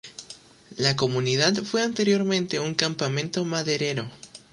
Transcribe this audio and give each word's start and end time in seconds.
La 0.77 0.95
comunidad 0.95 1.53
fue 1.61 1.83
anteriormente 1.83 2.59
un 2.59 2.73
campamento 2.73 3.45
maderero. 3.45 4.09